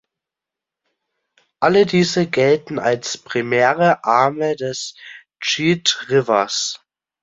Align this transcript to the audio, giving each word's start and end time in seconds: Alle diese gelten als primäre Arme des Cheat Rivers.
Alle 1.59 1.85
diese 1.85 2.25
gelten 2.25 2.79
als 2.79 3.19
primäre 3.19 4.03
Arme 4.03 4.55
des 4.55 4.95
Cheat 5.39 6.07
Rivers. 6.09 6.81